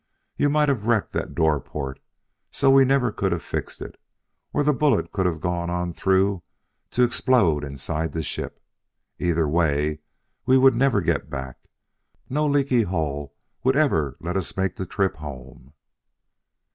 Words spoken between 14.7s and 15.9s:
the trip home!"